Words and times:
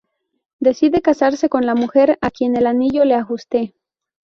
Decide 0.59 1.03
casarse 1.03 1.47
con 1.47 1.63
la 1.67 1.75
mujer 1.75 2.17
a 2.21 2.31
quien 2.31 2.55
el 2.57 2.65
anillo 2.65 3.05
le 3.05 3.13
ajuste. 3.13 3.75